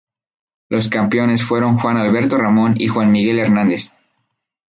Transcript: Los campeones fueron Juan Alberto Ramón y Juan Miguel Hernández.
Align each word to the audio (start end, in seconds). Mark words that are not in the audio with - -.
Los 0.69 0.87
campeones 0.89 1.43
fueron 1.43 1.77
Juan 1.77 1.97
Alberto 1.97 2.35
Ramón 2.35 2.73
y 2.75 2.87
Juan 2.87 3.11
Miguel 3.11 3.37
Hernández. 3.37 3.91